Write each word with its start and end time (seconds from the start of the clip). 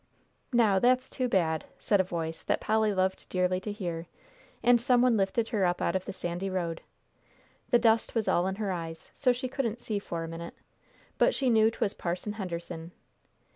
"Now 0.51 0.79
that's 0.79 1.11
too 1.11 1.29
bad!" 1.29 1.65
said 1.77 1.99
a 2.01 2.03
voice 2.03 2.41
that 2.41 2.59
Polly 2.59 2.91
loved 2.91 3.29
dearly 3.29 3.59
to 3.59 3.71
hear, 3.71 4.07
and 4.63 4.81
some 4.81 5.03
one 5.03 5.15
lifted 5.15 5.49
her 5.49 5.63
up 5.63 5.79
out 5.79 5.95
of 5.95 6.05
the 6.05 6.11
sandy 6.11 6.49
road. 6.49 6.81
The 7.69 7.77
dust 7.77 8.15
was 8.15 8.27
all 8.27 8.47
in 8.47 8.55
her 8.55 8.71
eyes, 8.71 9.11
so 9.13 9.31
she 9.31 9.47
couldn't 9.47 9.79
see 9.79 9.99
for 9.99 10.23
a 10.23 10.27
minute, 10.27 10.55
but 11.19 11.35
she 11.35 11.51
knew 11.51 11.69
'twas 11.69 11.93
Parson 11.93 12.33
Henderson. 12.33 12.93